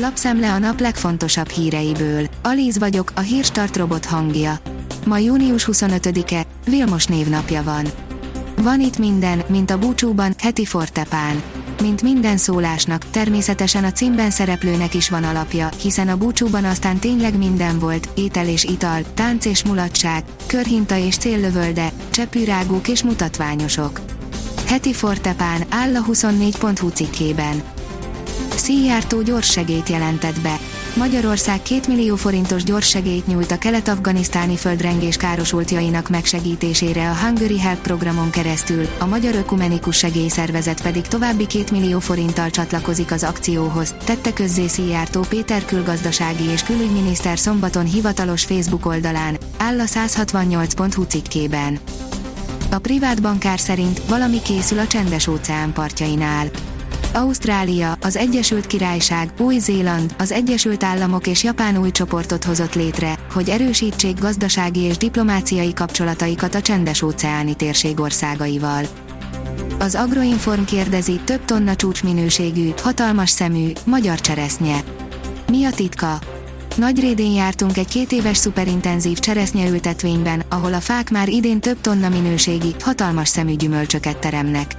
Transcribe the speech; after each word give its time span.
Lapszemle 0.00 0.52
a 0.52 0.58
nap 0.58 0.80
legfontosabb 0.80 1.48
híreiből. 1.48 2.26
Alíz 2.42 2.78
vagyok, 2.78 3.12
a 3.14 3.20
hírstart 3.20 3.76
robot 3.76 4.04
hangja. 4.04 4.58
Ma 5.06 5.18
június 5.18 5.68
25-e, 5.72 6.46
Vilmos 6.64 7.06
névnapja 7.06 7.62
van. 7.62 7.86
Van 8.56 8.80
itt 8.80 8.98
minden, 8.98 9.42
mint 9.48 9.70
a 9.70 9.78
búcsúban, 9.78 10.34
heti 10.38 10.64
fortepán. 10.64 11.42
Mint 11.80 12.02
minden 12.02 12.36
szólásnak, 12.36 13.04
természetesen 13.10 13.84
a 13.84 13.92
címben 13.92 14.30
szereplőnek 14.30 14.94
is 14.94 15.10
van 15.10 15.24
alapja, 15.24 15.68
hiszen 15.82 16.08
a 16.08 16.16
búcsúban 16.16 16.64
aztán 16.64 16.98
tényleg 16.98 17.38
minden 17.38 17.78
volt, 17.78 18.08
étel 18.14 18.48
és 18.48 18.64
ital, 18.64 19.00
tánc 19.14 19.44
és 19.44 19.64
mulatság, 19.64 20.24
körhinta 20.46 20.96
és 20.96 21.16
céllövölde, 21.16 21.92
csepűrágók 22.10 22.88
és 22.88 23.02
mutatványosok. 23.02 24.00
Heti 24.66 24.92
fortepán 24.92 25.64
áll 25.68 25.96
a 25.96 26.04
24.hu 26.04 26.88
cikkében. 26.88 27.62
Szíjártó 28.68 29.22
gyors 29.22 29.50
segét 29.50 29.88
jelentett 29.88 30.40
be. 30.40 30.58
Magyarország 30.96 31.62
2 31.62 31.80
millió 31.88 32.16
forintos 32.16 32.62
gyors 32.64 32.88
segélyt 32.88 33.26
nyújt 33.26 33.50
a 33.50 33.58
kelet-afganisztáni 33.58 34.56
földrengés 34.56 35.16
károsultjainak 35.16 36.08
megsegítésére 36.08 37.10
a 37.10 37.14
Hungary 37.14 37.58
Help 37.58 37.80
programon 37.82 38.30
keresztül, 38.30 38.86
a 38.98 39.06
Magyar 39.06 39.34
Ökumenikus 39.34 39.96
Segélyszervezet 39.96 40.82
pedig 40.82 41.02
további 41.02 41.46
2 41.46 41.64
millió 41.70 41.98
forinttal 41.98 42.50
csatlakozik 42.50 43.12
az 43.12 43.22
akcióhoz, 43.22 43.94
tette 44.04 44.32
közzé 44.32 44.66
Szijjártó 44.66 45.20
Péter 45.28 45.64
külgazdasági 45.64 46.44
és 46.44 46.62
külügyminiszter 46.62 47.38
szombaton 47.38 47.84
hivatalos 47.84 48.44
Facebook 48.44 48.86
oldalán, 48.86 49.38
áll 49.56 49.80
a 49.80 49.84
168.hu 49.84 51.02
cikkében. 51.02 51.78
A 52.70 52.78
privát 52.78 53.22
bankár 53.22 53.58
szerint 53.58 54.02
valami 54.08 54.42
készül 54.42 54.78
a 54.78 54.86
csendes 54.86 55.26
óceán 55.26 55.72
partjainál. 55.72 56.50
Ausztrália, 57.12 57.96
az 58.00 58.16
Egyesült 58.16 58.66
Királyság, 58.66 59.32
Új-Zéland, 59.38 60.14
az 60.18 60.32
Egyesült 60.32 60.84
Államok 60.84 61.26
és 61.26 61.42
Japán 61.42 61.76
új 61.76 61.90
csoportot 61.90 62.44
hozott 62.44 62.74
létre, 62.74 63.18
hogy 63.32 63.48
erősítsék 63.48 64.18
gazdasági 64.18 64.80
és 64.80 64.96
diplomáciai 64.96 65.72
kapcsolataikat 65.72 66.54
a 66.54 66.60
csendes 66.60 67.02
óceáni 67.02 67.54
térség 67.54 68.00
országaival. 68.00 68.84
Az 69.78 69.94
Agroinform 69.94 70.64
kérdezi, 70.64 71.20
több 71.24 71.44
tonna 71.44 71.76
csúcsminőségű, 71.76 72.70
hatalmas 72.82 73.30
szemű, 73.30 73.72
magyar 73.84 74.20
cseresznye. 74.20 74.80
Mi 75.50 75.64
a 75.64 75.70
titka? 75.70 76.18
Nagyrédén 76.76 77.32
jártunk 77.32 77.76
egy 77.76 77.88
két 77.88 78.12
éves 78.12 78.36
szuperintenzív 78.36 79.18
cseresznyeültetvényben, 79.18 80.42
ahol 80.48 80.74
a 80.74 80.80
fák 80.80 81.10
már 81.10 81.28
idén 81.28 81.60
több 81.60 81.80
tonna 81.80 82.08
minőségi, 82.08 82.74
hatalmas 82.80 83.28
szemű 83.28 83.54
gyümölcsöket 83.54 84.18
teremnek. 84.18 84.76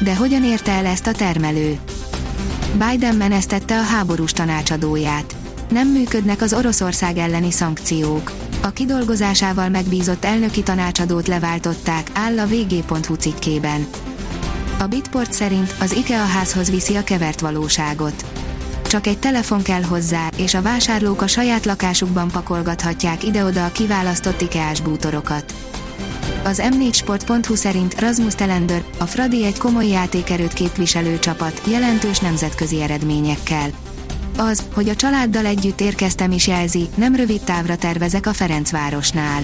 De 0.00 0.16
hogyan 0.16 0.44
érte 0.44 0.72
el 0.72 0.86
ezt 0.86 1.06
a 1.06 1.12
termelő? 1.12 1.78
Biden 2.72 3.16
menesztette 3.16 3.78
a 3.78 3.82
háborús 3.82 4.32
tanácsadóját. 4.32 5.36
Nem 5.70 5.88
működnek 5.88 6.42
az 6.42 6.52
Oroszország 6.52 7.16
elleni 7.16 7.50
szankciók. 7.50 8.32
A 8.62 8.70
kidolgozásával 8.70 9.68
megbízott 9.68 10.24
elnöki 10.24 10.62
tanácsadót 10.62 11.26
leváltották, 11.26 12.10
áll 12.14 12.38
a 12.38 12.46
vg.hu 12.46 13.14
cikkében. 13.14 13.86
A 14.78 14.86
Bitport 14.86 15.32
szerint 15.32 15.74
az 15.80 15.92
IKEA 15.92 16.24
házhoz 16.24 16.70
viszi 16.70 16.96
a 16.96 17.04
kevert 17.04 17.40
valóságot. 17.40 18.24
Csak 18.82 19.06
egy 19.06 19.18
telefon 19.18 19.62
kell 19.62 19.82
hozzá, 19.82 20.28
és 20.36 20.54
a 20.54 20.62
vásárlók 20.62 21.22
a 21.22 21.26
saját 21.26 21.64
lakásukban 21.64 22.30
pakolgathatják 22.30 23.24
ide-oda 23.24 23.64
a 23.64 23.72
kiválasztott 23.72 24.40
IKEA-s 24.40 24.80
bútorokat. 24.80 25.54
Az 26.48 26.62
m4sport.hu 26.64 27.54
szerint 27.54 28.00
Rasmus 28.00 28.34
Telender, 28.34 28.82
a 28.98 29.04
Fradi 29.04 29.44
egy 29.44 29.58
komoly 29.58 29.86
játékerőt 29.86 30.52
képviselő 30.52 31.18
csapat, 31.18 31.60
jelentős 31.70 32.18
nemzetközi 32.18 32.82
eredményekkel. 32.82 33.70
Az, 34.36 34.62
hogy 34.74 34.88
a 34.88 34.94
családdal 34.94 35.46
együtt 35.46 35.80
érkeztem 35.80 36.32
is 36.32 36.46
jelzi, 36.46 36.88
nem 36.94 37.16
rövid 37.16 37.40
távra 37.40 37.76
tervezek 37.76 38.26
a 38.26 38.32
Ferencvárosnál. 38.32 39.42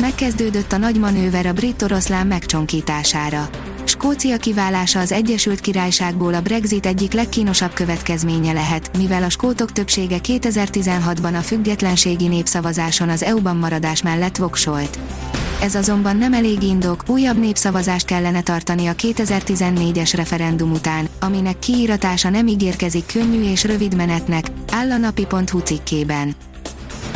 Megkezdődött 0.00 0.72
a 0.72 0.76
nagy 0.76 0.98
manőver 0.98 1.46
a 1.46 1.52
brit 1.52 1.82
oroszlán 1.82 2.26
megcsonkítására. 2.26 3.48
Skócia 3.84 4.36
kiválása 4.36 5.00
az 5.00 5.12
Egyesült 5.12 5.60
Királyságból 5.60 6.34
a 6.34 6.40
Brexit 6.42 6.86
egyik 6.86 7.12
legkínosabb 7.12 7.72
következménye 7.72 8.52
lehet, 8.52 8.96
mivel 8.96 9.22
a 9.22 9.30
skótok 9.30 9.72
többsége 9.72 10.18
2016-ban 10.22 11.38
a 11.38 11.42
függetlenségi 11.42 12.28
népszavazáson 12.28 13.08
az 13.08 13.22
EU-ban 13.22 13.56
maradás 13.56 14.02
mellett 14.02 14.36
voksolt. 14.36 14.98
Ez 15.60 15.74
azonban 15.74 16.16
nem 16.16 16.32
elég 16.32 16.62
indok, 16.62 17.02
újabb 17.06 17.38
népszavazást 17.38 18.06
kellene 18.06 18.42
tartani 18.42 18.86
a 18.86 18.94
2014-es 18.94 20.12
referendum 20.14 20.72
után, 20.72 21.08
aminek 21.20 21.58
kiíratása 21.58 22.30
nem 22.30 22.46
ígérkezik 22.46 23.06
könnyű 23.06 23.42
és 23.42 23.64
rövid 23.64 23.96
menetnek, 23.96 24.46
áll 24.72 24.90
a 24.90 24.96
napi.hu 24.96 25.58
cikkében. 25.58 26.34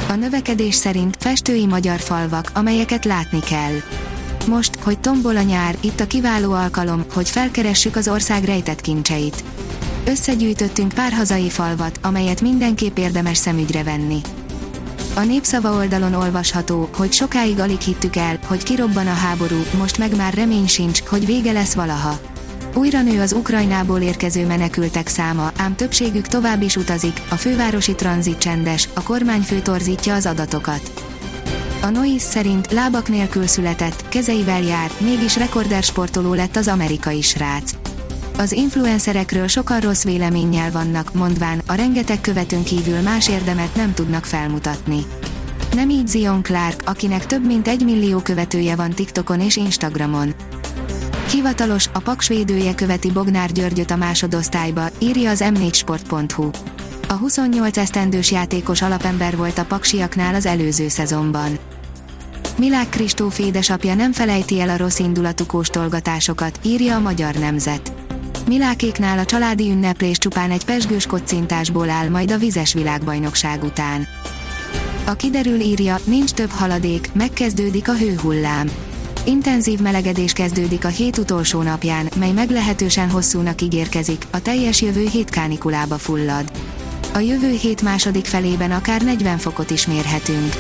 A 0.09 0.13
növekedés 0.13 0.75
szerint 0.75 1.17
festői 1.19 1.67
magyar 1.67 2.01
falvak, 2.01 2.51
amelyeket 2.55 3.05
látni 3.05 3.41
kell. 3.41 3.75
Most, 4.47 4.79
hogy 4.83 4.99
tombol 4.99 5.37
a 5.37 5.43
nyár, 5.43 5.77
itt 5.81 6.01
a 6.01 6.07
kiváló 6.07 6.53
alkalom, 6.53 7.05
hogy 7.13 7.29
felkeressük 7.29 7.97
az 7.97 8.09
ország 8.09 8.45
rejtett 8.45 8.81
kincseit. 8.81 9.45
Összegyűjtöttünk 10.05 10.93
pár 10.93 11.13
hazai 11.13 11.51
falvat, 11.51 11.99
amelyet 12.03 12.41
mindenképp 12.41 12.99
érdemes 12.99 13.37
szemügyre 13.37 13.83
venni. 13.83 14.21
A 15.15 15.21
népszava 15.21 15.75
oldalon 15.75 16.15
olvasható, 16.15 16.89
hogy 16.97 17.13
sokáig 17.13 17.59
alig 17.59 17.81
hittük 17.81 18.17
el, 18.17 18.39
hogy 18.47 18.63
kirobban 18.63 19.07
a 19.07 19.13
háború, 19.13 19.65
most 19.79 19.99
meg 19.99 20.17
már 20.17 20.35
remény 20.35 20.67
sincs, 20.67 21.03
hogy 21.03 21.27
vége 21.27 21.53
lesz 21.53 21.75
valaha. 21.75 22.21
Újra 22.75 23.03
nő 23.03 23.21
az 23.21 23.33
Ukrajnából 23.33 24.01
érkező 24.01 24.47
menekültek 24.47 25.09
száma, 25.09 25.53
ám 25.57 25.77
többségük 25.77 26.27
tovább 26.27 26.63
is 26.63 26.77
utazik, 26.77 27.21
a 27.31 27.35
fővárosi 27.35 27.95
tranzit 27.95 28.39
csendes, 28.39 28.89
a 28.95 29.03
kormányfő 29.03 29.61
torzítja 29.61 30.15
az 30.15 30.27
adatokat. 30.27 31.05
A 31.83 31.89
Noise 31.89 32.27
szerint 32.27 32.73
lábak 32.73 33.09
nélkül 33.09 33.47
született, 33.47 34.09
kezeivel 34.09 34.63
jár, 34.63 34.91
mégis 34.99 35.37
rekorder 35.37 35.83
sportoló 35.83 36.35
lett 36.35 36.57
az 36.57 36.69
amerikai 36.69 37.23
srác. 37.23 37.82
Az 38.39 38.53
influencerekről 38.53 39.47
sokan 39.47 39.81
rossz 39.81 40.05
véleménnyel 40.05 40.71
vannak, 40.71 41.15
mondván, 41.15 41.63
a 41.67 41.75
rengeteg 41.75 42.21
követőn 42.21 42.63
kívül 42.63 43.01
más 43.01 43.29
érdemet 43.29 43.75
nem 43.75 43.95
tudnak 43.95 44.25
felmutatni. 44.25 45.05
Nem 45.75 45.91
így 45.91 46.09
Zion 46.09 46.43
Clark, 46.43 46.83
akinek 46.85 47.27
több 47.27 47.47
mint 47.47 47.69
egy 47.69 47.85
millió 47.85 48.19
követője 48.19 48.77
van 48.77 48.91
TikTokon 48.91 49.41
és 49.41 49.57
Instagramon. 49.57 50.35
Hivatalos, 51.31 51.89
a 51.93 51.99
paksvédője 51.99 52.75
követi 52.75 53.11
Bognár 53.11 53.53
Györgyöt 53.53 53.91
a 53.91 53.97
másodosztályba, 53.97 54.89
írja 54.99 55.31
az 55.31 55.45
m4sport.hu. 55.45 56.51
A 57.09 57.13
28 57.13 57.77
esztendős 57.77 58.31
játékos 58.31 58.83
alapember 58.83 59.37
volt 59.37 59.59
a 59.59 59.65
paksiaknál 59.65 60.35
az 60.35 60.47
előző 60.47 60.89
szezonban. 60.89 61.59
Milák 62.59 62.89
Kristóf 62.89 63.39
édesapja 63.39 63.95
nem 63.95 64.13
felejti 64.13 64.61
el 64.61 64.69
a 64.69 64.77
rossz 64.77 64.99
indulatú 64.99 65.47
kóstolgatásokat, 65.47 66.59
írja 66.63 66.97
a 66.97 67.01
Magyar 67.01 67.35
Nemzet. 67.35 68.02
Milákéknál 68.47 69.19
a 69.19 69.25
családi 69.25 69.71
ünneplés 69.71 70.19
csupán 70.19 70.51
egy 70.51 70.65
pesgős 70.65 71.07
kocintásból 71.07 71.91
áll 71.91 72.09
majd 72.09 72.31
a 72.31 72.39
vizes 72.39 72.73
világbajnokság 72.73 73.65
után. 73.65 74.07
A 75.07 75.13
kiderül 75.13 75.61
írja, 75.61 75.99
nincs 76.05 76.31
több 76.31 76.51
haladék, 76.51 77.11
megkezdődik 77.13 77.89
a 77.89 77.97
hőhullám. 77.97 78.71
Intenzív 79.25 79.81
melegedés 79.81 80.33
kezdődik 80.33 80.85
a 80.85 80.89
hét 80.89 81.19
utolsó 81.19 81.63
napján, 81.63 82.09
mely 82.19 82.33
meglehetősen 82.33 83.11
hosszúnak 83.11 83.63
ígérkezik, 83.63 84.27
a 84.31 84.43
teljes 84.43 84.83
jövő 84.83 85.09
hét 85.09 85.31
kánikulába 85.31 85.99
fullad. 85.99 86.51
A 87.15 87.19
jövő 87.19 87.51
hét 87.51 87.83
második 87.83 88.25
felében 88.25 88.71
akár 88.71 89.03
40 89.03 89.39
fokot 89.39 89.71
is 89.71 89.87
mérhetünk. 89.87 90.55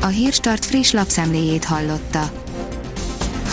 A 0.00 0.06
Hírstart 0.06 0.64
friss 0.64 0.90
lapszemléjét 0.90 1.64
hallotta. 1.64 2.43